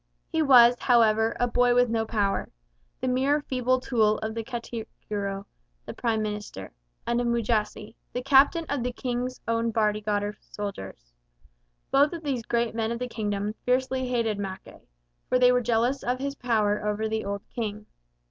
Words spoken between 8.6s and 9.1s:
of the